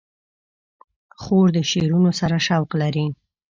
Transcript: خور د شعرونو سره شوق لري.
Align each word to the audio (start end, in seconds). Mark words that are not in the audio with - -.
خور 1.21 1.47
د 1.55 1.57
شعرونو 1.71 2.11
سره 2.19 2.37
شوق 2.47 2.69
لري. 2.81 3.05